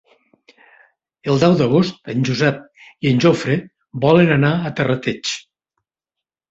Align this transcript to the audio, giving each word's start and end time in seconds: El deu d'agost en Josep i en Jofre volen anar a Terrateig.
El 1.33 1.37
deu 1.43 1.53
d'agost 1.59 2.11
en 2.15 2.25
Josep 2.31 2.65
i 3.07 3.13
en 3.13 3.23
Jofre 3.27 3.61
volen 4.09 4.37
anar 4.41 4.55
a 4.71 4.75
Terrateig. 4.81 5.35